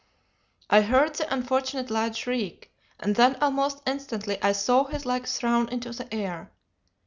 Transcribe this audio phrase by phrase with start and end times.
[0.67, 5.69] "I heard the unfortunate lad shriek, and then almost instantly I saw his legs thrown
[5.69, 6.51] into the air.